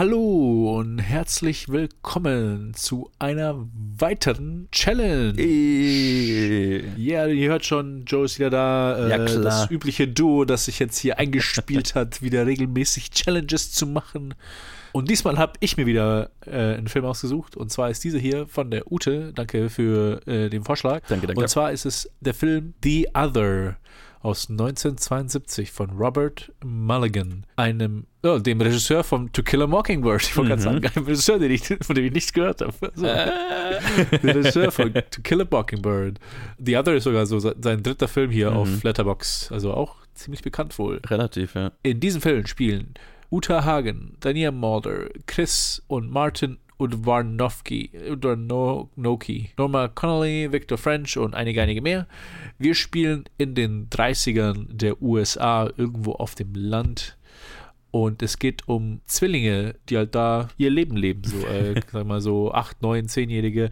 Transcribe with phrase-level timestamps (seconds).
[0.00, 5.34] Hallo und herzlich willkommen zu einer weiteren Challenge.
[5.36, 6.82] Ey.
[6.96, 8.96] Ja, ihr hört schon, Joe ist wieder da.
[8.96, 9.42] Äh, Ja, klar.
[9.42, 14.32] Das übliche Duo, das sich jetzt hier eingespielt hat, wieder regelmäßig Challenges zu machen.
[14.92, 17.58] Und diesmal habe ich mir wieder äh, einen Film ausgesucht.
[17.58, 19.34] Und zwar ist dieser hier von der Ute.
[19.34, 21.02] Danke für äh, den Vorschlag.
[21.08, 21.42] Danke, danke.
[21.42, 23.76] Und zwar ist es der Film The Other
[24.22, 30.22] aus 1972 von Robert Mulligan, einem, oh, dem Regisseur von To Kill a Mockingbird.
[30.22, 30.82] Ich wollte gerade Mhm.
[30.82, 32.92] sagen, einem Regisseur, den ich, von dem ich nichts gehört habe.
[32.94, 33.06] So.
[33.06, 33.30] Äh.
[34.22, 36.18] Der Regisseur von To Kill a Mockingbird.
[36.58, 38.56] The Other ist sogar so se- sein dritter Film hier Mhm.
[38.56, 41.00] auf Letterbox, also auch ziemlich bekannt wohl.
[41.06, 41.72] Relativ, ja.
[41.82, 42.94] In diesem Film spielen
[43.30, 51.62] Uta Hagen, Dania Mulder, Chris und Martin Udvarnovki, Udvarnoki, Norma Connolly, Victor French und einige,
[51.62, 52.06] einige mehr.
[52.58, 57.16] Wir spielen in den 30ern der USA irgendwo auf dem Land.
[57.90, 62.20] Und es geht um Zwillinge, die halt da ihr Leben leben, so, äh, sag mal
[62.20, 63.70] so 8, 9, 10-Jährige.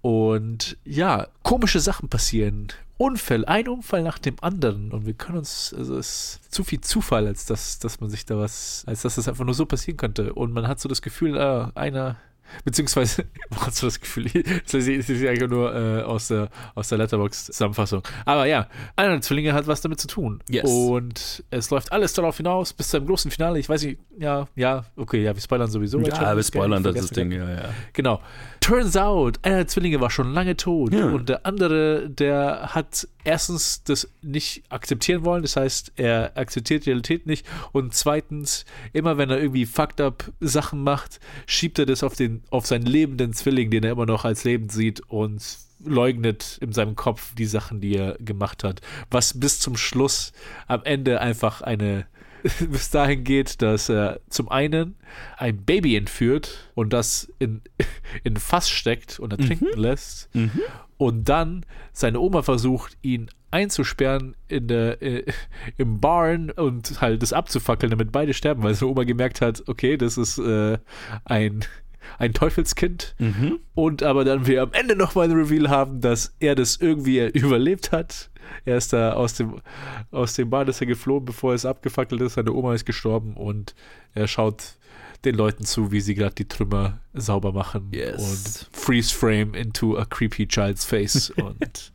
[0.00, 2.68] Und ja, komische Sachen passieren.
[2.96, 4.92] Unfall, ein Unfall nach dem anderen.
[4.92, 8.24] Und wir können uns, also es ist zu viel Zufall, als dass, dass man sich
[8.24, 10.34] da was, als dass das einfach nur so passieren könnte.
[10.34, 12.18] Und man hat so das Gefühl, äh, einer,
[12.64, 13.24] beziehungsweise,
[13.56, 14.24] hat so das Gefühl,
[14.64, 18.02] das ist das eigentlich nur äh, aus der, aus der Letterbox-Zusammenfassung.
[18.24, 20.42] Aber ja, einer der Zwillinge hat was damit zu tun.
[20.48, 20.64] Yes.
[20.68, 23.58] Und es läuft alles darauf hinaus, bis zu einem großen Finale.
[23.58, 26.00] Ich weiß nicht, ja, ja, okay, ja, wir spoilern sowieso.
[26.00, 27.68] Ja, wir spoilern das Vergessen Ding, ja, ja.
[27.92, 28.20] Genau.
[28.60, 31.06] Turns out, einer der Zwillinge war schon lange tot Ja.
[31.06, 36.90] und der andere, der hat erstens das nicht akzeptieren wollen, das heißt, er akzeptiert die
[36.90, 42.02] Realität nicht und zweitens, immer wenn er irgendwie fucked up Sachen macht, schiebt er das
[42.02, 45.42] auf den auf seinen lebenden Zwilling, den er immer noch als lebend sieht und
[45.84, 50.32] leugnet in seinem Kopf die Sachen, die er gemacht hat, was bis zum Schluss
[50.66, 52.06] am Ende einfach eine
[52.70, 54.96] bis dahin geht, dass er zum einen
[55.38, 57.62] ein Baby entführt und das in,
[58.24, 60.50] in ein Fass steckt und ertrinken lässt Mhm.
[60.98, 65.24] und dann seine Oma versucht, ihn einzusperren in der, äh,
[65.78, 69.96] im Barn und halt das abzufackeln, damit beide sterben, weil seine Oma gemerkt hat, okay,
[69.96, 70.76] das ist äh,
[71.24, 71.64] ein,
[72.18, 73.58] ein Teufelskind Mhm.
[73.74, 77.92] und aber dann wir am Ende nochmal ein Reveal haben, dass er das irgendwie überlebt
[77.92, 78.30] hat.
[78.66, 79.60] Er ist da aus dem,
[80.10, 82.34] aus dem Bad ist er geflohen, bevor es abgefackelt ist.
[82.34, 83.74] Seine Oma ist gestorben und
[84.14, 84.76] er schaut
[85.24, 87.88] den Leuten zu, wie sie gerade die Trümmer sauber machen.
[87.92, 88.20] Yes.
[88.22, 91.92] Und freeze frame into a creepy child's face und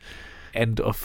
[0.52, 0.96] end of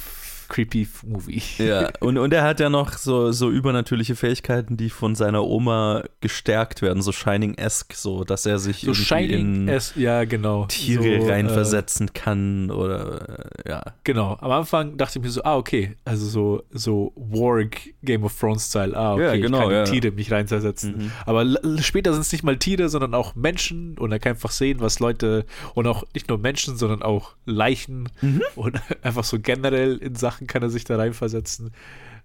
[0.47, 1.41] creepy movie.
[1.57, 6.03] Ja, und, und er hat ja noch so, so übernatürliche Fähigkeiten, die von seiner Oma
[6.21, 10.65] gestärkt werden, so Shining-esque, so dass er sich So in ja genau.
[10.65, 13.83] Tiere so, reinversetzen kann oder äh, ja.
[14.03, 18.37] Genau, am Anfang dachte ich mir so, ah, okay, also so, so Warg Game of
[18.39, 19.83] Thrones Style, ah, okay, Ja, genau, ich kann ja.
[19.85, 20.97] Tiere mich reinversetzen.
[20.97, 21.11] Mhm.
[21.25, 21.45] Aber
[21.81, 24.99] später sind es nicht mal Tiere, sondern auch Menschen und er kann einfach sehen, was
[24.99, 28.41] Leute und auch nicht nur Menschen, sondern auch Leichen Mhm.
[28.55, 31.71] und einfach so generell in Sachen kann er sich da reinversetzen.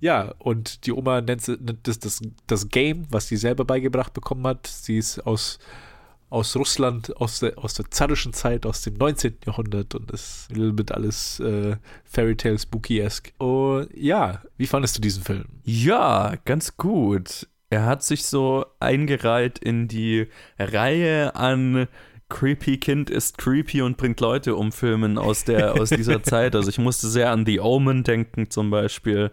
[0.01, 1.43] Ja, und die Oma nennt,
[1.83, 4.67] das, das das Game, was sie selber beigebracht bekommen hat.
[4.67, 5.59] Sie ist aus
[6.31, 9.39] aus Russland, aus der, aus der zarischen Zeit, aus dem 19.
[9.47, 13.33] Jahrhundert und ist ein little bit alles äh, Fairy Tale Spooky-esque.
[13.39, 15.47] Und ja, wie fandest du diesen Film?
[15.65, 17.49] Ja, ganz gut.
[17.69, 20.29] Er hat sich so eingereiht in die
[20.59, 21.89] Reihe an
[22.31, 26.55] Creepy Kind ist creepy und bringt Leute um Filmen aus, der, aus dieser Zeit.
[26.55, 29.31] Also ich musste sehr an The Omen denken zum Beispiel.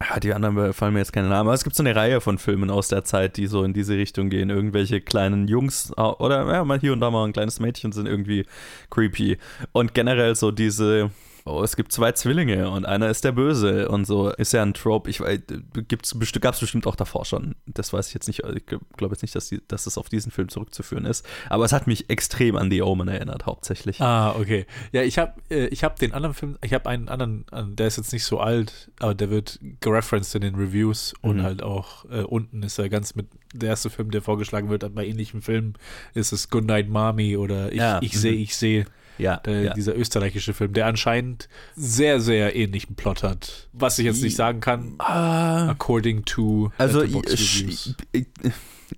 [0.00, 1.48] Ja, die anderen fallen mir jetzt keine Namen.
[1.48, 3.94] Aber es gibt so eine Reihe von Filmen aus der Zeit, die so in diese
[3.94, 4.48] Richtung gehen.
[4.48, 8.06] Irgendwelche kleinen Jungs äh, oder ja, mal hier und da mal ein kleines Mädchen sind
[8.06, 8.46] irgendwie
[8.90, 9.36] creepy.
[9.72, 11.10] Und generell so diese
[11.46, 14.74] oh, es gibt zwei Zwillinge und einer ist der Böse und so ist ja ein
[14.74, 15.08] Trope.
[15.08, 17.54] Ich gab es bestimmt auch davor schon.
[17.66, 18.42] Das weiß ich jetzt nicht.
[18.44, 21.24] Ich glaube jetzt nicht, dass, die, dass es auf diesen Film zurückzuführen ist.
[21.48, 24.00] Aber es hat mich extrem an The Omen erinnert, hauptsächlich.
[24.00, 24.66] Ah, okay.
[24.92, 27.86] Ja, ich habe äh, ich hab den anderen Film, ich habe einen anderen, äh, der
[27.86, 31.42] ist jetzt nicht so alt, aber der wird gereferenced in den Reviews und Mhm.
[31.42, 35.06] halt auch äh, unten ist er ganz mit, der erste Film, der vorgeschlagen wird, bei
[35.06, 35.74] ähnlichen Filmen
[36.14, 38.38] ist es Goodnight Mommy oder Ich, Ja, ich sehe, mhm.
[38.40, 38.86] ich sehe.
[39.18, 39.74] Ja, Der, ja.
[39.74, 43.68] Dieser österreichische Film, der anscheinend sehr, sehr ähnlichen Plot hat.
[43.72, 47.94] Was ich jetzt nicht sagen kann, Ah, according to also ich,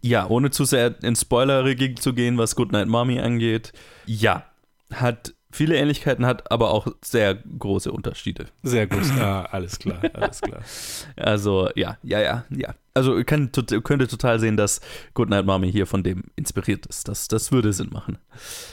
[0.02, 1.64] ja, ohne zu sehr in Spoiler
[1.96, 3.72] zu gehen, was Goodnight Mommy angeht,
[4.06, 4.44] ja,
[4.92, 8.46] hat viele Ähnlichkeiten, hat aber auch sehr große Unterschiede.
[8.62, 9.04] Sehr gut.
[9.18, 10.60] Ah, alles klar, alles klar.
[11.16, 12.74] Also, ja, ja, ja, ja.
[12.98, 13.50] Also kann,
[13.84, 14.80] könnte total sehen, dass
[15.14, 17.06] Goodnight Mommy hier von dem inspiriert ist.
[17.06, 18.18] Das, das würde Sinn machen.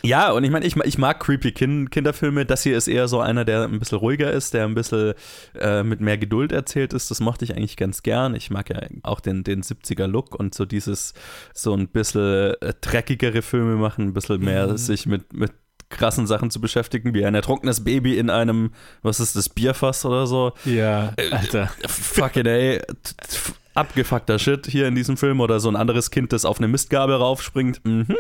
[0.02, 2.46] Ja, und ich meine, ich, ich mag creepy kind, Kinderfilme.
[2.46, 5.14] Das hier ist eher so einer, der ein bisschen ruhiger ist, der ein bisschen
[5.60, 7.12] äh, mit mehr Geduld erzählt ist.
[7.12, 8.34] Das mochte ich eigentlich ganz gern.
[8.34, 11.14] Ich mag ja auch den, den 70er-Look und so dieses,
[11.54, 14.78] so ein bisschen äh, dreckigere Filme machen, ein bisschen mehr mhm.
[14.78, 15.52] sich mit, mit
[15.90, 20.28] krassen Sachen zu beschäftigen, wie ein ertrunkenes Baby in einem, was ist das, Bierfass oder
[20.28, 20.54] so.
[20.66, 21.70] Ja, äh, Alter.
[21.88, 22.82] Fucking ey
[23.76, 27.16] abgefuckter Shit hier in diesem Film oder so ein anderes Kind, das auf eine Mistgabel
[27.16, 27.84] raufspringt.
[27.86, 28.16] Mhm.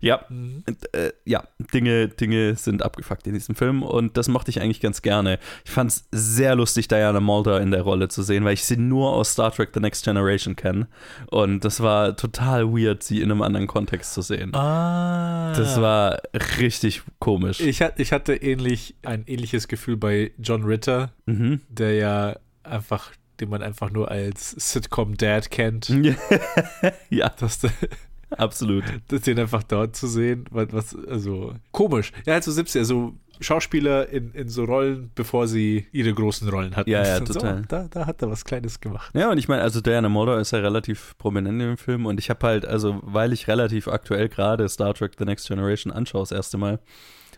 [0.00, 0.64] Ja, mhm.
[0.92, 5.02] Äh, ja, Dinge, Dinge sind abgefuckt in diesem Film und das mochte ich eigentlich ganz
[5.02, 5.38] gerne.
[5.64, 8.76] Ich fand es sehr lustig, Diana Mulder in der Rolle zu sehen, weil ich sie
[8.76, 10.88] nur aus Star Trek The Next Generation kenne
[11.30, 14.54] und das war total weird, sie in einem anderen Kontext zu sehen.
[14.54, 15.52] Ah.
[15.56, 16.20] Das war
[16.58, 17.60] richtig komisch.
[17.60, 21.60] Ich, ich hatte ähnlich ein ähnliches Gefühl bei John Ritter, mhm.
[21.68, 25.88] der ja einfach den man einfach nur als Sitcom-Dad kennt.
[27.10, 27.32] ja.
[27.38, 27.60] Das,
[28.30, 28.84] Absolut.
[29.08, 32.12] Das, den einfach dort zu sehen, was, also komisch.
[32.24, 36.74] Ja, halt so 70, also Schauspieler in, in so Rollen, bevor sie ihre großen Rollen
[36.74, 36.90] hatten.
[36.90, 37.58] Ja, ja, total.
[37.58, 39.10] So, da, da hat er was Kleines gemacht.
[39.14, 42.30] Ja, und ich meine, also Diana Mulder ist ja relativ prominent im Film und ich
[42.30, 46.32] habe halt, also weil ich relativ aktuell gerade Star Trek The Next Generation anschaue, das
[46.32, 46.80] erste Mal,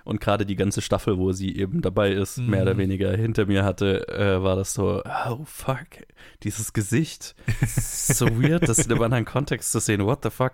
[0.09, 2.47] und gerade die ganze Staffel, wo sie eben dabei ist, mhm.
[2.49, 5.87] mehr oder weniger hinter mir hatte, äh, war das so, oh fuck,
[6.43, 7.35] dieses Gesicht,
[7.67, 10.53] so weird, das in einem anderen Kontext zu sehen, what the fuck.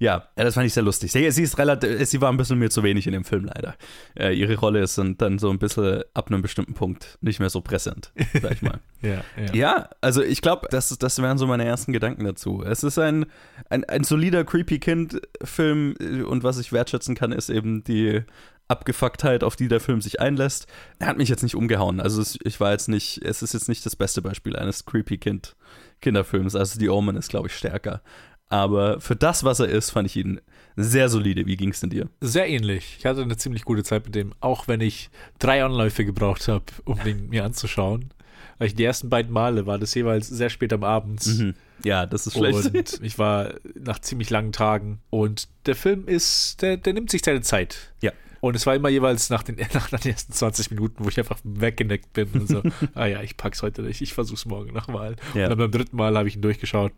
[0.00, 1.12] Ja, das fand ich sehr lustig.
[1.12, 3.76] Sie, sie ist relativ, sie war ein bisschen mir zu wenig in dem Film leider.
[4.18, 7.60] Äh, ihre Rolle ist dann so ein bisschen ab einem bestimmten Punkt nicht mehr so
[7.60, 8.12] präsent,
[8.42, 8.80] sag ich mal.
[9.02, 9.54] ja, ja.
[9.54, 12.64] ja, also ich glaube, das, das wären so meine ersten Gedanken dazu.
[12.66, 13.26] Es ist ein,
[13.70, 15.94] ein, ein solider Creepy Kind-Film
[16.26, 18.24] und was ich wertschätzen kann, ist eben die
[18.68, 20.66] Abgefucktheit, auf die der Film sich einlässt.
[20.98, 22.00] Er hat mich jetzt nicht umgehauen.
[22.00, 25.18] Also es, ich war jetzt nicht, es ist jetzt nicht das beste Beispiel eines creepy
[25.18, 25.56] Kind
[26.00, 26.54] Kinderfilms.
[26.54, 28.02] Also die Omen ist, glaube ich, stärker.
[28.48, 30.40] Aber für das, was er ist, fand ich ihn
[30.76, 31.46] sehr solide.
[31.46, 32.08] Wie ging es denn dir?
[32.20, 32.96] Sehr ähnlich.
[32.98, 36.64] Ich hatte eine ziemlich gute Zeit mit dem, auch wenn ich drei Anläufe gebraucht habe,
[36.84, 38.10] um den mir anzuschauen.
[38.58, 41.26] Weil ich die ersten beiden Male war das jeweils sehr spät am Abend.
[41.26, 41.54] Mhm.
[41.84, 42.98] Ja, das ist schlecht.
[42.98, 45.00] Und ich war nach ziemlich langen Tagen.
[45.10, 47.92] Und der Film ist, der, der nimmt sich seine Zeit.
[48.00, 48.12] Ja.
[48.40, 51.38] Und es war immer jeweils nach den, nach den ersten 20 Minuten, wo ich einfach
[51.44, 52.62] weggeneckt bin und so,
[52.94, 55.16] ah ja, ich pack's heute nicht, ich versuch's morgen nochmal.
[55.34, 55.44] Ja.
[55.44, 56.92] Und dann beim dritten Mal habe ich ihn durchgeschaut.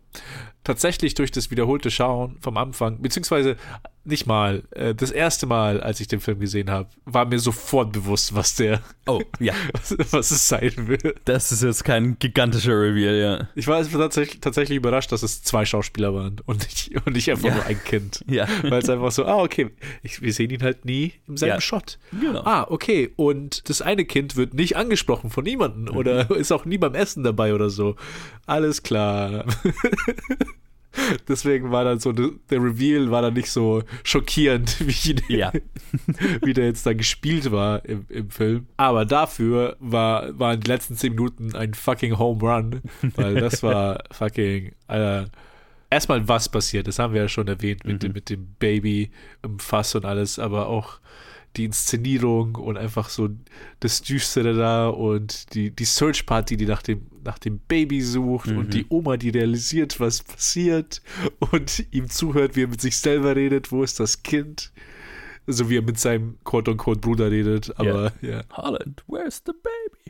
[0.63, 3.57] Tatsächlich durch das wiederholte Schauen vom Anfang, beziehungsweise
[4.03, 4.63] nicht mal.
[4.71, 8.55] Äh, das erste Mal, als ich den Film gesehen habe, war mir sofort bewusst, was
[8.55, 8.81] der.
[9.07, 9.53] Oh, ja.
[9.73, 11.15] was, was, es sein wird.
[11.25, 13.49] Das ist jetzt kein gigantischer Reveal, ja.
[13.55, 17.49] Ich war tatsächlich, tatsächlich überrascht, dass es zwei Schauspieler waren und nicht, und nicht einfach
[17.49, 17.55] ja.
[17.55, 18.23] nur ein Kind.
[18.29, 18.47] Ja.
[18.61, 19.71] Weil es einfach so, ah, okay,
[20.03, 21.61] ich, wir sehen ihn halt nie im selben ja.
[21.61, 21.97] Shot.
[22.11, 22.41] Genau.
[22.43, 23.11] Ah, okay.
[23.15, 25.97] Und das eine Kind wird nicht angesprochen von niemandem mhm.
[25.97, 27.95] oder ist auch nie beim Essen dabei oder so.
[28.45, 29.45] Alles klar.
[31.27, 35.51] Deswegen war dann so, der Reveal war dann nicht so schockierend, wie, der, ja.
[36.43, 38.67] wie der jetzt da gespielt war im, im Film.
[38.75, 42.81] Aber dafür war, waren die letzten zehn Minuten ein fucking Home Run,
[43.15, 45.29] weil das war fucking, Alter.
[45.91, 47.99] Erstmal, was passiert, das haben wir ja schon erwähnt mit, mhm.
[47.99, 49.11] dem, mit dem Baby
[49.43, 51.01] im Fass und alles, aber auch
[51.57, 53.29] die Inszenierung und einfach so
[53.81, 58.47] das Düstere da und die, die Search Party, die nach dem, nach dem Baby sucht
[58.47, 58.57] mhm.
[58.57, 61.01] und die Oma, die realisiert, was passiert
[61.51, 64.71] und ihm zuhört, wie er mit sich selber redet, wo ist das Kind?
[65.45, 68.29] So wie er mit seinem quote-unquote Bruder redet, aber ja.
[68.29, 68.43] Yeah.
[68.51, 70.00] Holland, where's the baby?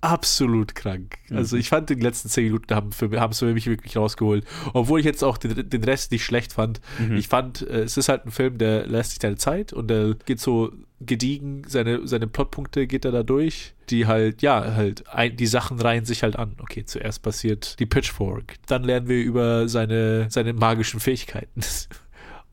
[0.00, 1.16] Absolut krank.
[1.28, 1.36] Mhm.
[1.36, 2.90] Also ich fand, die letzten zehn Minuten haben
[3.30, 4.44] es für mich wirklich rausgeholt.
[4.72, 6.80] Obwohl ich jetzt auch den, den Rest nicht schlecht fand.
[6.98, 7.16] Mhm.
[7.16, 10.14] Ich fand, äh, es ist halt ein Film, der lässt sich seine Zeit und der
[10.26, 15.36] geht so gediegen, seine, seine Plotpunkte geht er da durch, die halt, ja, halt, ein,
[15.36, 16.56] die Sachen reihen sich halt an.
[16.58, 21.60] Okay, zuerst passiert die Pitchfork, dann lernen wir über seine, seine magischen Fähigkeiten.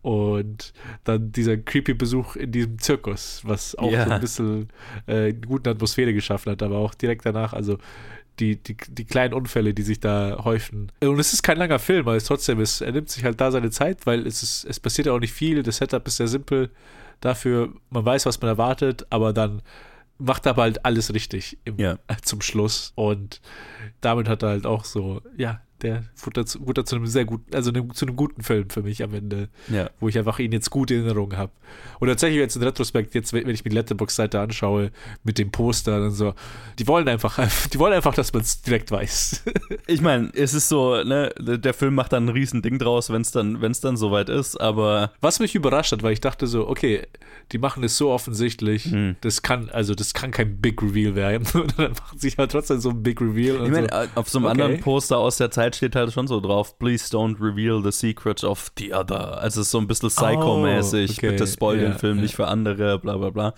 [0.05, 0.71] Und
[1.03, 4.05] dann dieser creepy Besuch in diesem Zirkus, was auch ja.
[4.05, 4.69] so ein bisschen
[5.07, 7.79] äh, gute Atmosphäre geschaffen hat, aber auch direkt danach, also
[8.37, 10.91] die, die, die kleinen Unfälle, die sich da häufen.
[10.99, 13.49] Und es ist kein langer Film, aber es trotzdem ist, er nimmt sich halt da
[13.49, 16.27] seine Zeit, weil es ist, es passiert ja auch nicht viel, das Setup ist sehr
[16.27, 16.69] simpel
[17.19, 19.63] dafür, man weiß, was man erwartet, aber dann
[20.19, 21.97] macht er aber halt alles richtig im, ja.
[22.21, 22.91] zum Schluss.
[22.93, 23.41] Und
[24.01, 27.53] damit hat er halt auch so, ja, der wurde dazu, wurde dazu einem sehr guten,
[27.55, 29.89] also einem, zu einem guten Film für mich am Ende, ja.
[29.99, 31.51] wo ich einfach ihn jetzt gut in Erinnerung habe.
[31.99, 34.91] Und tatsächlich jetzt in Retrospekt, jetzt wenn ich mir die Letterbox-Seite anschaue
[35.23, 36.33] mit dem Poster und so,
[36.79, 37.39] die wollen einfach,
[37.73, 39.43] die wollen einfach, dass man es direkt weiß.
[39.87, 43.21] ich meine, es ist so, ne, der Film macht dann ein riesen Ding draus, wenn
[43.21, 46.47] es dann, wenn es dann soweit ist, aber was mich überrascht hat, weil ich dachte
[46.47, 47.03] so, okay,
[47.51, 49.15] die machen es so offensichtlich, hm.
[49.21, 51.47] das kann, also das kann kein Big Reveal werden.
[51.53, 53.63] Und dann machen sie halt trotzdem so ein Big Reveal.
[53.65, 54.19] ich meine, so.
[54.19, 54.51] auf so einem okay.
[54.51, 58.43] anderen Poster aus der Zeit Steht halt schon so drauf, please don't reveal the secret
[58.43, 59.39] of the other.
[59.41, 61.29] Also so ein bisschen Psycho-mäßig, Oh, okay.
[61.31, 62.23] bitte spoil Ja, den Film ja.
[62.23, 63.53] nicht für andere, bla bla bla.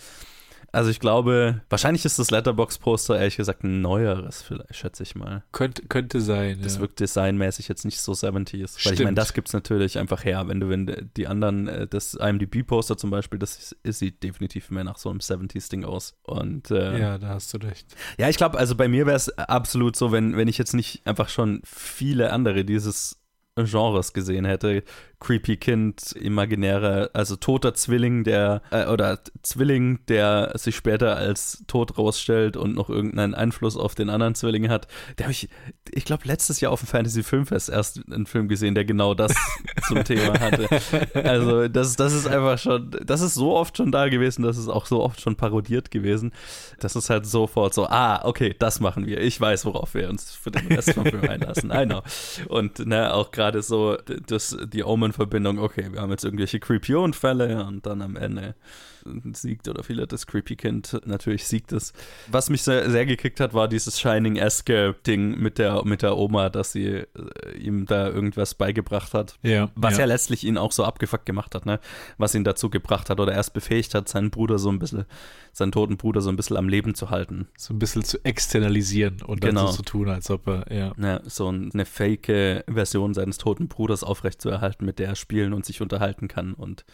[0.72, 5.44] Also ich glaube, wahrscheinlich ist das Letterbox-Poster ehrlich gesagt ein neueres, vielleicht, schätze ich mal.
[5.52, 6.60] Könnte, könnte sein.
[6.62, 6.82] Das ja.
[6.82, 8.54] wirkt designmäßig jetzt nicht so 70s.
[8.54, 9.00] Weil ich Stimmt.
[9.00, 10.48] meine, das gibt's natürlich einfach her.
[10.48, 14.84] Wenn du, wenn die anderen, äh, das IMDb-Poster zum Beispiel, das es sieht definitiv mehr
[14.84, 16.16] nach so einem 70s-Ding aus.
[16.24, 17.88] Und äh, ja, da hast du recht.
[18.18, 21.06] ja, ich glaube, also bei mir wäre es absolut so, wenn, wenn ich jetzt nicht
[21.06, 23.18] einfach schon viele andere dieses
[23.66, 24.84] Genres gesehen hätte.
[25.20, 31.98] Creepy Kind, imaginärer, also toter Zwilling, der, äh, oder Zwilling, der sich später als tot
[31.98, 34.88] rausstellt und noch irgendeinen Einfluss auf den anderen Zwilling hat.
[35.18, 35.50] Der habe ich,
[35.92, 39.34] ich glaube, letztes Jahr auf dem Fantasy Filmfest erst einen Film gesehen, der genau das
[39.88, 40.68] zum Thema hatte.
[41.16, 44.68] Also, das, das ist einfach schon, das ist so oft schon da gewesen, das ist
[44.68, 46.32] auch so oft schon parodiert gewesen.
[46.80, 49.20] Das ist halt sofort so, ah, okay, das machen wir.
[49.22, 51.72] Ich weiß, worauf wir uns für den Rest vom Film einlassen.
[51.72, 52.04] I know.
[52.50, 53.98] Und ne, auch gerade so
[54.28, 58.56] das, die Omen-Verbindung, okay, wir haben jetzt irgendwelche Creepy-Unfälle und dann am Ende
[59.34, 61.94] siegt oder vielleicht das Creepy Kind natürlich siegt es.
[62.32, 66.50] Was mich sehr, sehr gekickt hat, war dieses Shining-eske Ding mit der, mit der Oma,
[66.50, 67.06] dass sie äh,
[67.60, 69.38] ihm da irgendwas beigebracht hat.
[69.44, 69.70] Ja.
[69.76, 70.00] Was ja.
[70.02, 70.06] ja.
[70.06, 71.80] letztlich ihn auch so abgefuckt gemacht hat, ne?
[72.18, 75.06] Was ihn dazu gebracht hat oder erst befähigt hat, seinen Bruder so ein bisschen,
[75.54, 77.48] seinen toten Bruder so ein bisschen am Leben zu halten.
[77.58, 79.68] so ein bisschen zu externalisieren und dann Genau.
[79.68, 80.94] so zu tun, als ob er, ja.
[80.98, 85.66] Ne, so ein- eine fake Version seines toten Bruders aufrechtzuerhalten, mit der er spielen und
[85.66, 86.86] sich unterhalten kann und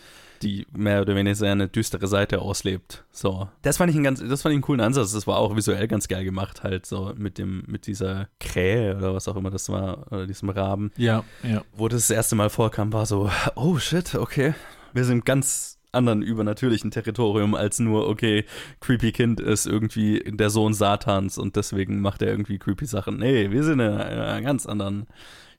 [0.42, 3.06] die mehr oder weniger seine düstere Seite auslebt.
[3.12, 3.50] So.
[3.62, 5.14] Das fand ich einen ganz, das fand ich einen coolen Ansatz.
[5.14, 9.14] Das war auch visuell ganz geil gemacht, halt so mit dem, mit dieser Krähe oder
[9.14, 10.92] was auch immer das war, oder diesem Raben.
[10.98, 11.64] Ja, ja.
[11.76, 14.54] wo das, das erste Mal vorkam, war so, oh shit, okay.
[14.94, 18.46] Wir sind ganz anderen übernatürlichen Territorium als nur, okay,
[18.80, 23.18] Creepy Kind ist irgendwie der Sohn Satans und deswegen macht er irgendwie creepy Sachen.
[23.18, 25.08] Nee, wir sind in einer ganz anderen.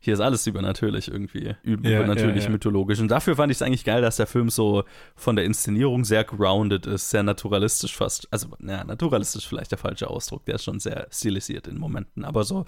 [0.04, 1.54] Hier ist alles übernatürlich irgendwie.
[1.64, 3.00] Üb- Ja, übernatürlich, ja, mythologisch.
[3.00, 4.84] Und dafür fand ich es eigentlich geil, dass der Film so
[5.16, 8.28] von der Inszenierung sehr grounded ist, sehr naturalistisch fast.
[8.30, 10.44] Also, ja, naturalistisch vielleicht der falsche Ausdruck.
[10.44, 12.24] Der ist schon sehr stilisiert in Momenten.
[12.24, 12.64] Aber so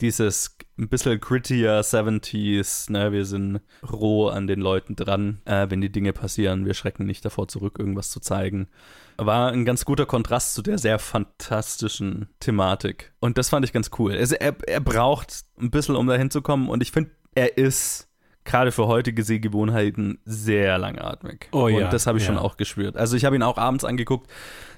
[0.00, 5.80] dieses ein bisschen grittier 70s, ne, wir sind roh an den Leuten dran, äh, wenn
[5.80, 8.68] die Dinge passieren, wir schrecken nicht davor zurück, irgendwas zu zeigen.
[9.16, 13.12] War ein ganz guter Kontrast zu der sehr fantastischen Thematik.
[13.18, 14.16] Und das fand ich ganz cool.
[14.16, 18.07] Also er, er braucht ein bisschen, um da hinzukommen und ich finde, er ist
[18.48, 21.48] gerade für heutige Sehgewohnheiten sehr langatmig.
[21.52, 22.32] Oh ja, Und das habe ich ja.
[22.32, 22.96] schon auch gespürt.
[22.96, 24.28] Also ich habe ihn auch abends angeguckt.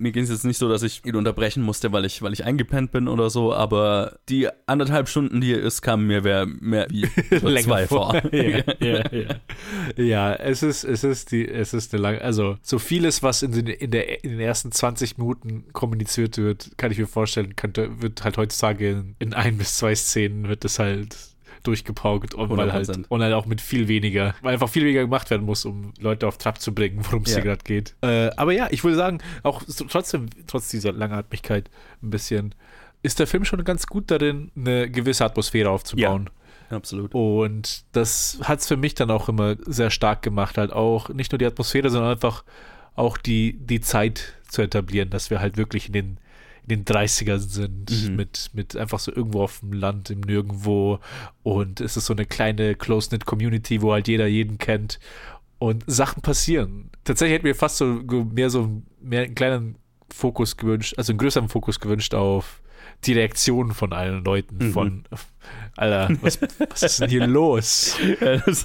[0.00, 2.44] Mir ging es jetzt nicht so, dass ich ihn unterbrechen musste, weil ich, weil ich
[2.44, 6.88] eingepennt bin oder so, aber die anderthalb Stunden, die er ist, kamen mir wer- mehr
[6.90, 7.06] wie
[7.62, 8.14] zwei vor.
[8.32, 9.34] ja, ja, ja.
[9.96, 13.52] ja, es ist, es ist die, es ist eine lange, also so vieles, was in
[13.52, 18.02] den, in, der, in den ersten 20 Minuten kommuniziert wird, kann ich mir vorstellen, könnte,
[18.02, 21.16] wird halt heutzutage in, in ein bis zwei Szenen wird es halt
[21.62, 23.04] durchgepaukt und weil halt 100%.
[23.08, 26.26] und halt auch mit viel weniger, weil einfach viel weniger gemacht werden muss, um Leute
[26.26, 27.36] auf Trab zu bringen, worum es Ja.
[27.36, 27.94] hier gerade geht.
[28.02, 31.70] Äh, aber ja, ich würde sagen, auch so, trotzdem, trotz dieser Langatmigkeit
[32.02, 32.54] ein bisschen,
[33.02, 36.28] ist der Film schon ganz gut darin, eine gewisse Atmosphäre aufzubauen.
[36.70, 37.12] Absolut.
[37.14, 41.32] Und das hat es für mich dann auch immer sehr stark gemacht, halt auch nicht
[41.32, 42.44] nur die Atmosphäre, sondern einfach
[42.94, 46.18] auch die, die Zeit zu etablieren, dass wir halt wirklich in den,
[46.66, 48.16] in den 30ern sind, Mhm.
[48.16, 50.98] mit, mit einfach so irgendwo auf dem Land, im Nirgendwo.
[51.42, 54.98] Und es ist so eine kleine Close-Knit-Community, wo halt jeder jeden kennt.
[55.58, 56.90] Und Sachen passieren.
[57.04, 57.86] Tatsächlich hätte mir fast so
[58.32, 59.76] mehr so mehr einen kleinen
[60.12, 62.62] Fokus gewünscht, also einen größeren Fokus gewünscht auf
[63.04, 64.58] die Reaktionen von allen Leuten.
[64.58, 64.72] Mhm.
[64.72, 65.04] Von,
[65.76, 67.96] Alter, was, was ist denn hier los?
[68.20, 68.64] Ja, das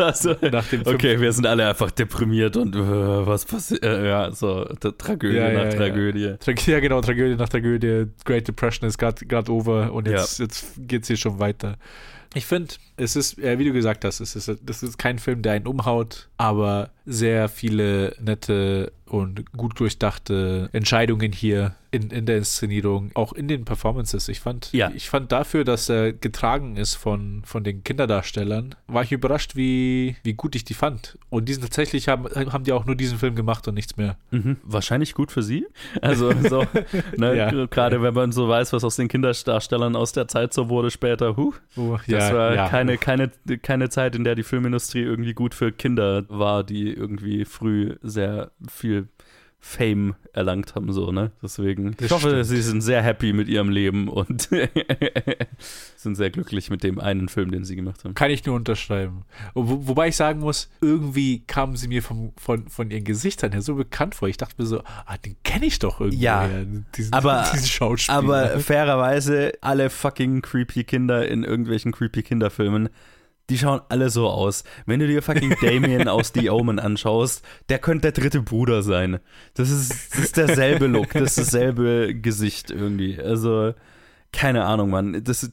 [0.69, 3.83] dem okay, wir sind alle einfach deprimiert und äh, was passiert?
[3.83, 5.69] Äh, ja, so Tra- Tragödie Ja, nach ja.
[5.71, 6.35] Tragödie.
[6.39, 8.05] Trag ja, genau, Tragödie nach Tragödie.
[8.25, 11.77] Great Depression ist gerade over und jetzt, jetzt geht es hier schon weiter.
[12.33, 15.53] Ich finde, es ist, wie du gesagt hast, es ist, das ist kein Film, der
[15.53, 23.11] einen umhaut, aber sehr viele nette und gut durchdachte Entscheidungen hier in, in der Inszenierung,
[23.13, 24.27] auch in den Performances.
[24.27, 24.91] Ich fand, Ja.
[24.95, 30.15] ich fand dafür, dass er getragen ist von, von den Kinderdarstellern, war ich überrascht, wie,
[30.23, 31.17] wie gut ich die fand.
[31.29, 34.17] Und die sind tatsächlich, haben, haben die auch nur diesen Film gemacht und nichts mehr.
[34.31, 34.57] Mhm.
[34.63, 35.67] Wahrscheinlich gut für sie.
[36.01, 36.65] Also so,
[37.17, 37.65] ne, Ja.
[37.67, 41.37] gerade wenn man so weiß, was aus den Kinderdarstellern aus der Zeit so wurde später.
[41.37, 43.29] Huh, Oh, das war keine, keine,
[43.61, 48.51] keine Zeit, in der die Filmindustrie irgendwie gut für Kinder war, die irgendwie früh sehr
[48.69, 49.07] viel
[49.67, 51.31] Fame erlangt haben, so, ne?
[51.41, 51.95] Deswegen.
[51.97, 52.45] Das ich hoffe, stimmt.
[52.45, 54.47] sie sind sehr happy mit ihrem Leben und
[55.95, 58.13] sind sehr glücklich mit dem einen Film, den sie gemacht haben.
[58.13, 59.23] Kann ich nur unterschreiben.
[59.55, 63.63] Wo, wobei ich sagen muss, irgendwie kamen sie mir vom, von, von ihren Gesichtern her
[63.63, 64.27] so bekannt vor.
[64.27, 66.21] Ich dachte mir so, ah, den kenne ich doch irgendwie.
[66.21, 66.47] Ja,
[66.95, 68.17] diesen, aber- diesen Schauspieler.
[68.19, 72.89] Aber fairerweise, alle fucking creepy Kinder in irgendwelchen creepy Kinderfilmen,
[73.49, 74.63] die schauen alle so aus.
[74.85, 79.19] Wenn du dir fucking Damien aus The Omen anschaust, der könnte der dritte Bruder sein.
[79.53, 83.19] Das ist, das ist derselbe Look, das ist dasselbe Gesicht irgendwie.
[83.19, 83.73] Also,
[84.31, 85.23] keine Ahnung, Mann.
[85.23, 85.49] Das,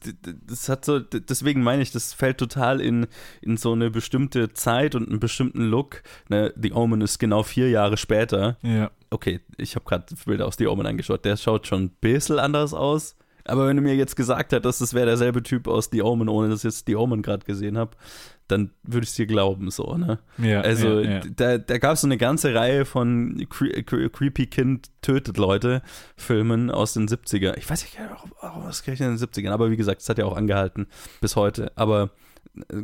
[0.47, 3.07] das hat so, deswegen meine ich, das fällt total in,
[3.41, 6.03] in so eine bestimmte Zeit und einen bestimmten Look.
[6.29, 8.91] Ne, The Omen ist genau vier Jahre später ja.
[9.11, 12.75] okay, ich habe gerade Bilder aus The Omen angeschaut, der schaut schon ein bisschen anders
[12.75, 13.17] aus.
[13.45, 16.49] Aber wenn du mir jetzt gesagt hättest, das wäre derselbe Typ aus The Omen, ohne
[16.49, 17.93] dass ich jetzt The Omen gerade gesehen habe,
[18.49, 20.19] dann würde ich es dir glauben, so, ne?
[20.39, 21.21] ja Also, ja, ja.
[21.37, 25.83] da, da gab es so eine ganze Reihe von Cre Cre Creepy Kind tötet Leute
[26.17, 27.57] Filmen aus den 70er.
[27.57, 27.99] Ich weiß nicht,
[28.41, 30.87] was kriege ich in den 70ern, aber wie gesagt, es hat ja auch angehalten
[31.21, 31.73] bis heute.
[31.77, 32.11] Aber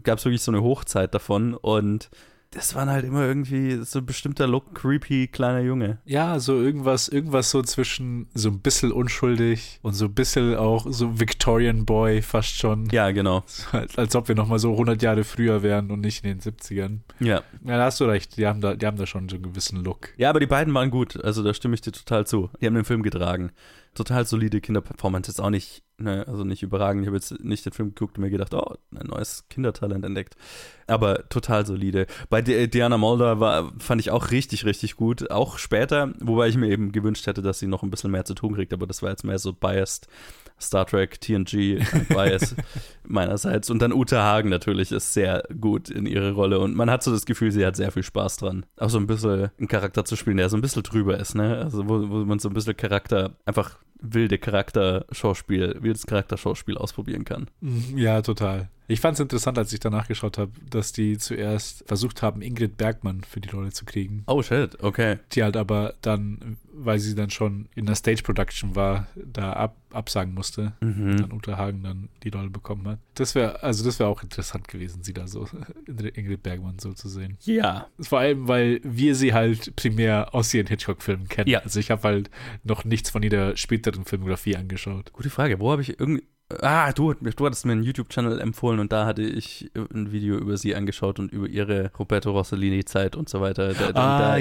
[0.02, 2.10] gab es wirklich so eine Hochzeit davon und
[2.50, 5.98] das waren halt immer irgendwie so ein bestimmter Look, creepy kleiner Junge.
[6.06, 10.86] Ja, so irgendwas, irgendwas so zwischen so ein bisschen unschuldig und so ein bisschen auch
[10.88, 12.88] so Victorian Boy fast schon.
[12.90, 13.44] Ja, genau.
[13.72, 17.00] Als, als ob wir nochmal so 100 Jahre früher wären und nicht in den 70ern.
[17.20, 17.42] Ja.
[17.64, 18.38] Ja, da hast du recht.
[18.38, 20.10] Die haben da, die haben da schon so einen gewissen Look.
[20.16, 21.22] Ja, aber die beiden waren gut.
[21.22, 22.48] Also da stimme ich dir total zu.
[22.60, 23.50] Die haben den Film getragen.
[23.94, 25.30] Total solide Kinderperformance.
[25.30, 27.02] Ist auch nicht, ne, also nicht überragend.
[27.02, 30.36] Ich habe jetzt nicht den Film geguckt und mir gedacht, oh, ein neues Kindertalent entdeckt.
[30.86, 32.06] Aber total solide.
[32.30, 35.30] Bei Di- Diana Mulder war, fand ich auch richtig, richtig gut.
[35.30, 38.34] Auch später, wobei ich mir eben gewünscht hätte, dass sie noch ein bisschen mehr zu
[38.34, 38.72] tun kriegt.
[38.72, 40.08] Aber das war jetzt mehr so biased.
[40.60, 41.78] Star Trek, TNG,
[42.08, 42.56] Bias
[43.06, 43.70] meinerseits.
[43.70, 46.58] Und dann Ute Hagen natürlich ist sehr gut in ihre Rolle.
[46.58, 48.66] Und man hat so das Gefühl, sie hat sehr viel Spaß dran.
[48.76, 51.58] Auch so ein bisschen einen Charakter zu spielen, der so ein bisschen drüber ist, ne?
[51.58, 57.48] Also wo, wo man so ein bisschen Charakter, einfach wilde Charakterschauspiel, wildes Charakterschauspiel ausprobieren kann.
[57.60, 58.68] Mhm, Ja, total.
[58.90, 62.78] Ich fand es interessant, als ich danach geschaut habe, dass die zuerst versucht haben, Ingrid
[62.78, 64.24] Bergmann für die Rolle zu kriegen.
[64.26, 65.18] Oh shit, okay.
[65.32, 69.76] Die halt aber dann, weil sie dann schon in der Stage Production war, da ab,
[69.92, 70.72] absagen musste.
[70.80, 71.18] Mhm.
[71.18, 72.98] Dann Uta Hagen dann die Rolle bekommen hat.
[73.14, 75.46] Das wäre, also das wäre auch interessant gewesen, sie da so,
[75.86, 77.36] Ingrid Bergmann so zu sehen.
[77.42, 77.88] Ja.
[78.00, 81.50] Vor allem, weil wir sie halt primär aus ihren Hitchcock-Filmen kennen.
[81.50, 81.58] Ja.
[81.60, 82.30] Also ich habe halt
[82.64, 85.12] noch nichts von ihrer späteren Filmografie angeschaut.
[85.12, 85.60] Gute Frage.
[85.60, 86.24] Wo habe ich irgendwie.
[86.62, 90.56] Ah, du, du hattest mir einen YouTube-Channel empfohlen und da hatte ich ein Video über
[90.56, 93.74] sie angeschaut und über ihre Roberto Rossellini-Zeit und so weiter.
[93.74, 94.38] Da, da,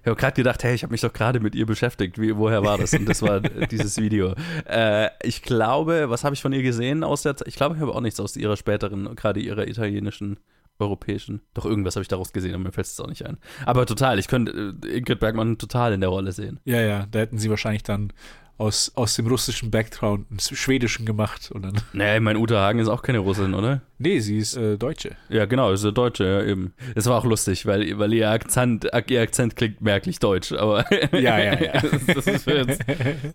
[0.00, 2.20] Ich habe gerade gedacht, hey, ich habe mich doch gerade mit ihr beschäftigt.
[2.20, 2.92] Wie, woher war das?
[2.92, 4.34] Und das war dieses Video.
[4.66, 7.48] Äh, ich glaube, was habe ich von ihr gesehen aus der Zeit?
[7.48, 10.38] Ich glaube, ich habe auch nichts aus ihrer späteren, gerade ihrer italienischen
[10.78, 11.40] europäischen.
[11.54, 13.38] Doch irgendwas habe ich daraus gesehen, aber mir fällt es auch nicht ein.
[13.64, 16.60] Aber total, ich könnte äh, Ingrid Bergmann total in der Rolle sehen.
[16.64, 18.12] Ja, ja, da hätten sie wahrscheinlich dann
[18.60, 21.80] aus, aus dem russischen Background einen schwedischen gemacht und dann.
[21.94, 23.80] Nee, mein Ute Hagen ist auch keine Russin, oder?
[24.02, 25.14] Nee, sie ist äh, Deutsche.
[25.28, 26.72] Ja, genau, ist eine Deutsche, ja, eben.
[26.94, 31.38] Es war auch lustig, weil, weil ihr Akzent, ihr Akzent klingt merklich deutsch, aber Ja,
[31.38, 31.72] ja, ja.
[32.14, 32.82] das ist jetzt,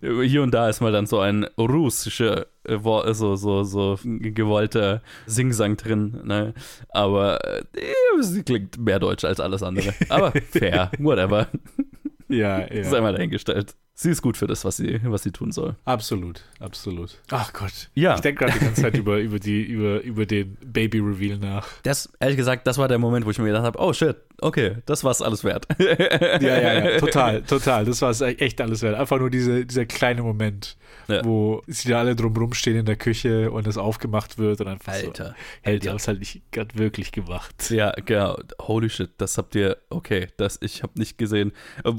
[0.02, 2.80] hier und da ist mal dann so ein russischer äh,
[3.14, 6.56] so, so, so gewollter Singsang drin, ne?
[6.90, 7.62] Aber äh,
[8.22, 9.94] sie klingt mehr deutsch als alles andere.
[10.10, 11.48] Aber fair, whatever.
[12.28, 12.98] Ja, Ist ja.
[12.98, 13.76] einmal dahingestellt.
[13.98, 15.76] Sie ist gut für das, was sie, was sie tun soll.
[15.86, 17.18] Absolut, absolut.
[17.32, 17.90] Ach Gott.
[17.94, 18.16] Ja.
[18.16, 21.66] Ich denke gerade die ganze Zeit über, über, die, über, über den Baby-Reveal nach.
[21.84, 24.78] Das, ehrlich gesagt, das war der Moment, wo ich mir gedacht habe, oh shit, okay,
[24.86, 25.66] das war's alles wert.
[25.80, 27.86] Ja, ja, ja, total, total.
[27.86, 28.96] Das war es echt alles wert.
[28.96, 30.76] Einfach nur diese, dieser kleine Moment,
[31.08, 31.24] Ja.
[31.24, 34.94] wo sie da alle drumrum stehen in der Küche und es aufgemacht wird und einfach
[34.96, 35.08] so.
[35.08, 35.90] Alter, Hey, die Alter.
[35.92, 37.70] haben es halt nicht gerade wirklich gemacht.
[37.72, 38.38] Ja, genau.
[38.62, 39.78] Holy shit, das habt ihr.
[39.90, 41.54] Okay, das ich habe nicht gesehen.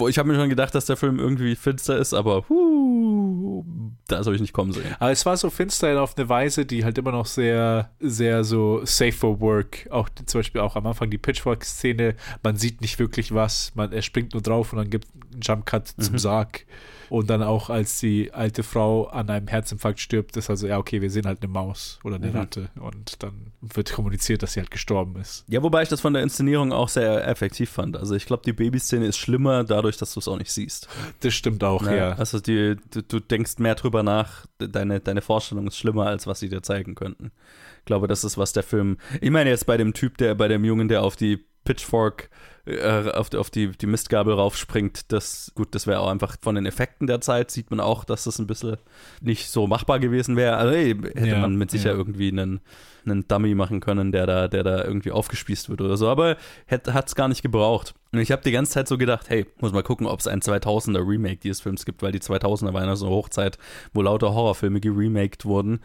[0.09, 3.64] Ich habe mir schon gedacht, dass der Film irgendwie finster ist, aber huh,
[4.09, 4.94] das habe ich nicht kommen sehen.
[4.99, 8.85] Aber es war so finster auf eine Weise, die halt immer noch sehr, sehr so
[8.85, 9.88] safe for work.
[9.90, 12.14] Auch zum Beispiel auch am Anfang die Pitchfork-Szene.
[12.42, 13.72] Man sieht nicht wirklich was.
[13.75, 16.66] Man, er springt nur drauf und dann gibt einen Jump-Cut zum Sarg.
[17.09, 21.01] Und dann auch, als die alte Frau an einem Herzinfarkt stirbt, ist also, ja, okay,
[21.01, 22.37] wir sehen halt eine Maus oder eine Mhm.
[22.37, 22.68] Ratte.
[22.81, 25.44] Und dann wird kommuniziert, dass sie halt gestorben ist.
[25.49, 27.96] Ja, wobei ich das von der Inszenierung auch sehr effektiv fand.
[27.96, 30.88] Also ich glaube, die Babyszene ist schlimmer dadurch, dass du es auch nicht siehst.
[31.20, 31.96] Das stimmt auch, Ne?
[31.96, 32.12] ja.
[32.14, 36.40] Also die, du, du denkst mehr drüber nach, deine, deine Vorstellung ist schlimmer, als was
[36.40, 37.31] sie dir zeigen könnten.
[37.79, 38.96] Ich glaube, das ist, was der Film.
[39.20, 42.31] Ich meine jetzt bei dem Typ, der bei dem Jungen, der auf die Pitchfork
[42.66, 46.57] äh, auf, die, auf die, die Mistgabel raufspringt, das, gut, das wäre auch einfach von
[46.57, 48.76] den Effekten der Zeit, sieht man auch, dass das ein bisschen
[49.20, 50.57] nicht so machbar gewesen wäre.
[50.57, 51.96] Also hey, hätte Ja, man mit sicher ja.
[51.96, 52.61] irgendwie einen,
[53.05, 56.37] einen Dummy machen können, der da, der da irgendwie aufgespießt wird oder so, aber
[56.68, 57.94] hat es gar nicht gebraucht.
[58.12, 60.40] Und ich habe die ganze Zeit so gedacht, hey, muss mal gucken, ob es ein
[60.40, 63.59] 2000er Remake dieses Films gibt, weil die 2000er waren ja so eine Hochzeit,
[63.92, 65.81] wo lauter Horrorfilme geremaked wurden,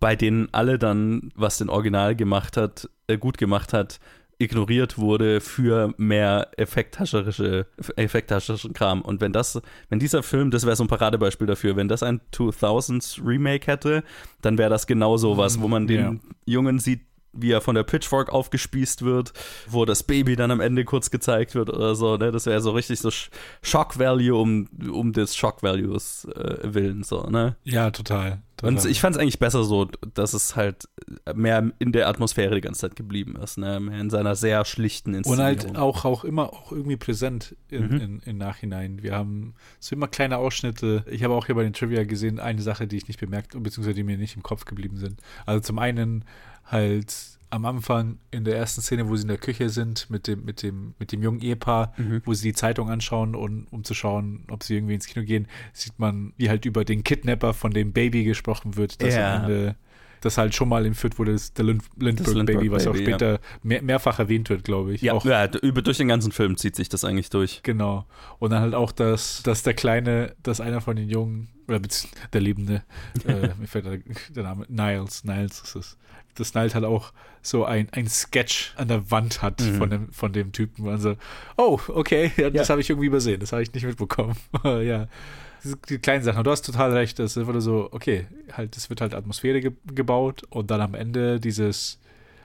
[0.00, 4.00] bei denen alle dann, was den Original gemacht hat, äh, gut gemacht hat,
[4.38, 9.02] ignoriert wurde für mehr effekthascherische, effekthascherischen Kram.
[9.02, 12.20] Und wenn das, wenn dieser Film, das wäre so ein Paradebeispiel dafür, wenn das ein
[12.32, 14.04] 2000s Remake hätte,
[14.42, 16.14] dann wäre das genau so was, wo man den Ja.
[16.44, 17.00] Jungen sieht,
[17.38, 19.32] wie er von der Pitchfork aufgespießt wird,
[19.68, 22.32] wo das Baby dann am Ende kurz gezeigt wird oder so, ne?
[22.32, 23.10] Das wäre so richtig so
[23.62, 27.56] Shock Value um, um des Shock Values äh, willen, so, ne?
[27.64, 28.42] Ja, total.
[28.62, 30.88] Und ich fand es eigentlich besser so, dass es halt
[31.34, 33.80] mehr in der Atmosphäre die ganze Zeit geblieben ist, ne?
[33.80, 35.44] Mehr in seiner sehr schlichten Und Inszenierung.
[35.46, 38.00] halt auch, auch immer auch irgendwie präsent in, Mhm.
[38.00, 39.02] in, im Nachhinein.
[39.02, 41.04] Wir haben so immer kleine Ausschnitte.
[41.10, 43.94] Ich habe auch hier bei den Trivia gesehen, eine Sache, die ich nicht bemerkt, beziehungsweise
[43.94, 45.20] die mir nicht im Kopf geblieben sind.
[45.44, 46.24] Also zum einen
[46.64, 47.14] halt
[47.50, 50.62] am Anfang in der ersten Szene, wo sie in der Küche sind mit dem, mit
[50.62, 52.22] dem, mit dem jungen Ehepaar, Mhm.
[52.24, 55.46] wo sie die Zeitung anschauen und um zu schauen, ob sie irgendwie ins Kino gehen,
[55.72, 59.36] sieht man, wie halt über den Kidnapper von dem Baby gesprochen wird, das Ja.
[59.36, 59.76] am Ende
[60.22, 63.04] das halt schon mal entführt wurde, das, der Lind Lindbergh Lindbergh Baby, was auch Baby,
[63.10, 63.16] ja.
[63.18, 65.02] später mehr, mehrfach erwähnt wird, glaube ich.
[65.02, 67.60] ja, auch, ja, über, durch den ganzen Film zieht sich das eigentlich durch.
[67.62, 68.06] Genau.
[68.40, 71.80] Und dann halt auch, dass, dass der Kleine, dass einer von den Jungen, oder
[72.32, 72.82] der Lebende,
[73.26, 73.98] äh, mir fällt der,
[74.34, 75.98] der Name, Niles, Niles ist es,
[76.40, 79.74] dass Niles halt auch so ein, ein Sketch an der Wand hat Mhm.
[79.76, 80.88] von, dem, von dem Typen.
[80.88, 81.16] Also,
[81.56, 82.72] oh, okay, ja, das Ja.
[82.72, 84.36] habe ich irgendwie übersehen, das habe ich nicht mitbekommen.
[84.64, 85.06] ja.
[85.88, 86.38] Die kleinen Sachen.
[86.38, 89.60] Und du hast total recht, das ist einfach so, okay, halt, es wird halt Atmosphäre
[89.60, 91.98] ge gebaut und dann am Ende dieses,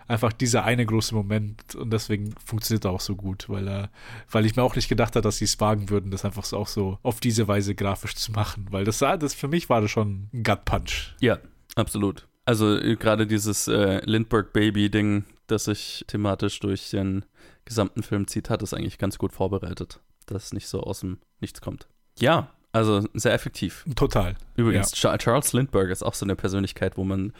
[0.07, 3.89] einfach dieser eine große Moment und deswegen funktioniert er auch so gut, weil er,
[4.31, 6.57] weil ich mir auch nicht gedacht habe, dass sie es wagen würden, das einfach so
[6.57, 9.91] auch so auf diese Weise grafisch zu machen, weil das das für mich war das
[9.91, 11.15] schon ein Gut Punch.
[11.19, 11.37] Ja,
[11.75, 12.27] absolut.
[12.51, 17.23] Also äh, gerade dieses äh, Lindbergh-Baby-Ding, das sich thematisch durch den
[17.63, 21.19] gesamten Film zieht, hat es eigentlich ganz gut vorbereitet, dass es nicht so aus dem
[21.39, 21.87] Nichts kommt.
[22.19, 23.85] Ja, also sehr effektiv.
[23.95, 24.35] Total.
[24.57, 27.31] Übrigens, Cha- Charles Lindbergh ist auch so eine Persönlichkeit, wo man,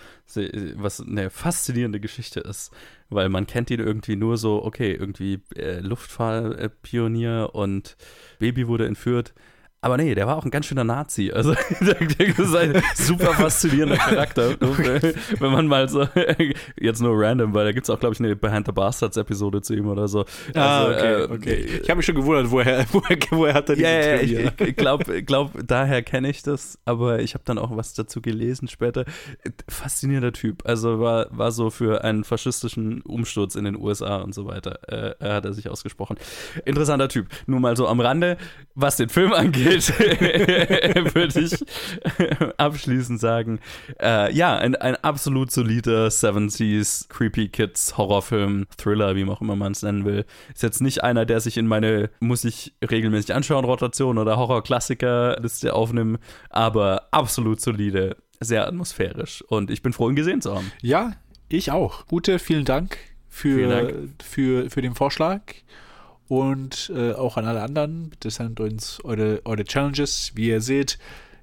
[0.76, 2.72] was eine faszinierende Geschichte ist,
[3.10, 7.98] weil man kennt ihn irgendwie nur so, okay, irgendwie äh, Luftfahrtpionier und
[8.40, 9.34] Baby wurde entführt.
[9.84, 11.32] Aber nee, der war auch ein ganz schöner Nazi.
[11.32, 14.56] Also, der, ist ein super faszinierender Charakter.
[15.40, 16.08] Wenn man mal so,
[16.80, 19.74] jetzt nur random, weil da gibt es auch, glaube ich, eine Behind the Bastards-Episode zu
[19.74, 20.24] ihm oder so.
[20.54, 21.80] Ah, Also, okay, äh, okay.
[21.82, 24.52] Ich habe mich schon gewundert, woher, woher, woher hat er diese ja, ja, Trivia?
[24.56, 28.22] ich, ich glaube, glaub, daher kenne ich das, aber ich habe dann auch was dazu
[28.22, 29.06] gelesen später.
[29.68, 30.62] Faszinierender Typ.
[30.64, 34.80] Also war, war so für einen faschistischen Umsturz in den USA und so weiter,
[35.20, 36.18] äh, hat er sich ausgesprochen.
[36.66, 37.30] Interessanter Typ.
[37.48, 38.38] Nur mal so am Rande,
[38.76, 39.71] was den Film angeht,
[41.14, 41.56] würde ich
[42.58, 43.60] abschließend sagen,
[44.02, 49.72] äh, ja, ein, ein absolut solider 70s Creepy Kids Horrorfilm, Thriller, wie auch immer man
[49.72, 50.26] es nennen will.
[50.54, 55.74] Ist jetzt nicht einer, der sich in meine muss ich regelmäßig anschauen Rotation oder Horror-Klassiker-Liste
[55.74, 60.72] aufnimmt, aber absolut solide, sehr atmosphärisch und ich bin froh, ihn gesehen zu haben.
[60.82, 61.14] Ja,
[61.50, 62.08] ich auch.
[62.08, 62.98] Gute, vielen Dank
[63.30, 63.94] für, Vielen Dank.
[64.24, 65.42] Für, für den Vorschlag.
[66.32, 70.32] Und äh, auch an alle anderen, bitte sendet uns eure, eure Challenges.
[70.34, 70.98] Wie ihr seht,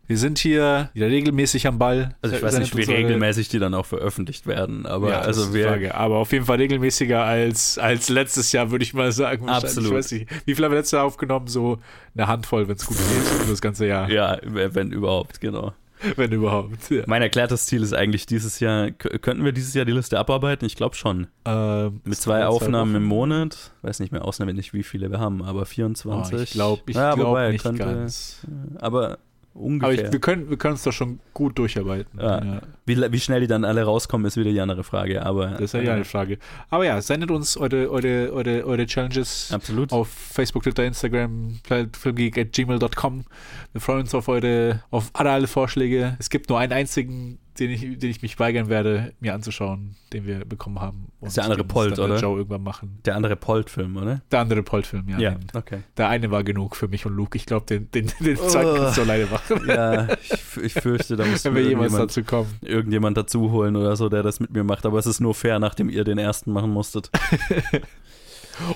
[0.07, 2.16] wir sind hier wieder regelmäßig am Ball.
[2.22, 5.94] Also ich weiß nicht, wie regelmäßig die dann auch veröffentlicht werden, aber ja, also wir.
[5.94, 9.51] Aber auf jeden Fall regelmäßiger als, als letztes Jahr, würde ich mal sagen.
[9.51, 9.90] Absolut.
[9.90, 11.48] Ich weiß nicht, wie viel haben wir letztes Jahr aufgenommen?
[11.48, 11.81] So
[12.16, 14.09] eine Handvoll, wenn es gut geht, das ganze Jahr.
[14.09, 15.74] ja, wenn überhaupt, genau.
[16.16, 16.90] Wenn überhaupt.
[16.90, 17.02] Ja.
[17.06, 20.64] Mein erklärtes Ziel ist eigentlich dieses Jahr, könnten wir dieses Jahr die Liste abarbeiten?
[20.64, 21.26] Ich glaube schon.
[21.44, 23.04] Ähm, Mit zwei Aufnahmen im.
[23.04, 23.72] Monat.
[23.82, 26.40] Weiß nicht mehr auswendig, wie viele wir haben, aber Oh, 24.
[26.42, 28.40] ich glaube ich ja, glaub wobei, nicht könnte, ganz.
[28.78, 29.18] Aber
[29.58, 30.06] Aber ungefähr.
[30.06, 32.18] ich, wir können wir können es doch schon gut durcharbeiten.
[32.20, 32.60] Ja.
[32.86, 35.24] wie, wie schnell die dann alle rauskommen, ist wieder die andere Frage.
[35.24, 36.38] Aber Das ist ja die eine Frage.
[36.70, 39.92] Aber ja, sendet uns eure, eure, eure, eure Challenges absolut.
[39.92, 41.58] auf Facebook, Twitter, Instagram,
[41.92, 43.24] filmgeek.gmail.com.
[43.72, 46.16] Wir freuen uns auf eure, auf alle, alle Vorschläge.
[46.18, 50.26] Es gibt nur einen einzigen, den ich, den ich mich weigern werde, mir anzuschauen, den
[50.26, 51.08] wir bekommen haben.
[51.20, 52.18] Ist der andere Polt, oder?
[52.18, 52.98] Joe irgendwann machen.
[53.04, 54.22] Der andere Polt-Film, oder?
[54.30, 55.16] Der andere Polt-Film, ja.
[55.32, 55.80] Den, okay.
[55.96, 57.36] der eine war genug für mich und Luke.
[57.36, 58.74] Ich glaube, den, den, den zweiten Oh.
[58.76, 59.60] kannst du alleine machen.
[59.68, 62.48] Ja, ich, ich fürchte, da muss Wenn wir jemals dazu kommen.
[62.62, 64.86] irgendjemand dazu holen oder so, der das mit mir macht.
[64.86, 67.10] Aber es ist nur fair, nachdem ihr den ersten machen musstet.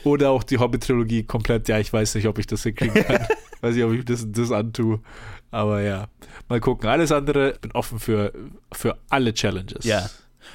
[0.04, 1.68] Oder auch die Hobbit-Trilogie komplett.
[1.68, 3.26] Ja, ich weiß nicht, ob ich das hinkriegen kann.
[3.60, 5.00] weiß nicht, ob ich das, das antue.
[5.50, 6.08] Aber ja,
[6.48, 6.88] mal gucken.
[6.88, 8.32] Alles andere, ich bin offen für,
[8.72, 9.84] für alle Challenges.
[9.84, 10.08] Ja.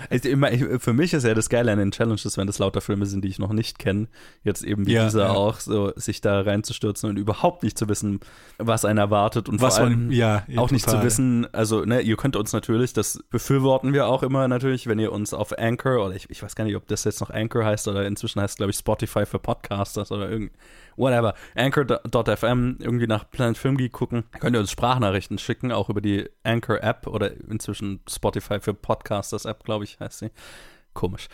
[0.09, 3.05] Also immer, für mich ist ja das Geile an den Challenges, wenn das lauter Filme
[3.05, 4.07] sind, die ich noch nicht kenne,
[4.43, 5.31] jetzt eben wie Ja, dieser ja.
[5.31, 8.19] auch, so sich da reinzustürzen und überhaupt nicht zu wissen,
[8.57, 11.05] was einen erwartet und Was vor allem man, ja, auch nicht zu total.
[11.05, 15.11] wissen, also ne, ihr könnt uns natürlich, das befürworten wir auch immer natürlich, wenn ihr
[15.11, 17.87] uns auf Anchor oder ich, ich weiß gar nicht, ob das jetzt noch Anchor heißt
[17.87, 20.51] oder inzwischen heißt glaube ich Spotify für Podcasters oder irgend
[20.97, 26.01] whatever, anchor.fm irgendwie nach Planet Film Geek gucken, könnt ihr uns Sprachnachrichten schicken, auch über
[26.01, 30.31] die Anchor App oder inzwischen Spotify für Podcasters App, glaube ich, heißt sie.
[30.93, 31.27] Komisch.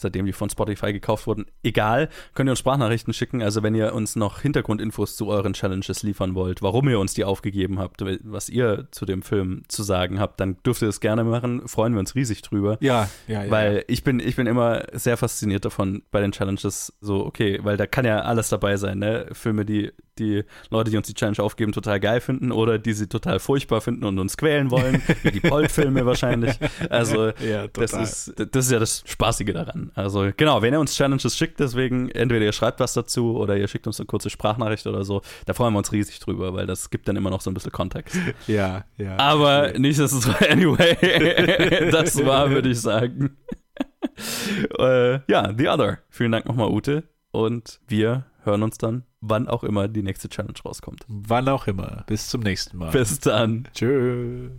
[0.00, 1.46] Seitdem die von Spotify gekauft wurden.
[1.62, 3.42] Egal, könnt ihr uns Sprachnachrichten schicken.
[3.42, 7.24] Also, wenn ihr uns noch Hintergrundinfos zu euren Challenges liefern wollt, warum ihr uns die
[7.24, 11.24] aufgegeben habt, was ihr zu dem Film zu sagen habt, dann dürft ihr das gerne
[11.24, 11.66] machen.
[11.68, 12.78] Freuen wir uns riesig drüber.
[12.80, 13.50] Ja, ja, ja.
[13.50, 17.76] Weil ich bin, ich bin immer sehr fasziniert davon bei den Challenges, so, okay, weil
[17.76, 19.26] da kann ja alles dabei sein, ne?
[19.32, 23.08] Filme, die die Leute, die uns die Challenge aufgeben, total geil finden oder die sie
[23.08, 26.58] total furchtbar finden und uns quälen wollen, wie die Polt-Filme wahrscheinlich.
[26.88, 29.90] Also, ja, das ist, das ist ja das Spaßige daran.
[29.94, 33.66] Also, genau, wenn ihr uns Challenges schickt, deswegen, entweder ihr schreibt was dazu oder ihr
[33.66, 36.90] schickt uns eine kurze Sprachnachricht oder so, da freuen wir uns riesig drüber, weil das
[36.90, 38.16] gibt dann immer noch so ein bisschen Kontext.
[38.46, 39.16] ja, ja.
[39.16, 43.36] Aber nichtsdestotrotz, anyway, das war, würde ich sagen.
[44.78, 45.98] äh, ja, The Other.
[46.10, 47.04] Vielen Dank nochmal, Ute.
[47.30, 51.04] Und wir hören uns dann, wann auch immer die nächste Challenge rauskommt.
[51.08, 52.04] Wann auch immer.
[52.06, 52.90] Bis zum nächsten Mal.
[52.90, 53.68] Bis dann.
[53.74, 54.52] Tschüss.